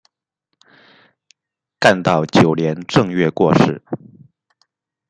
[1.77, 3.83] 干道九年正月过世。